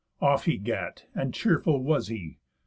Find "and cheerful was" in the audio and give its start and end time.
1.13-2.07